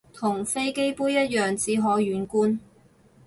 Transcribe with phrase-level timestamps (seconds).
[0.15, 2.57] 同飛機杯一樣只可遠觀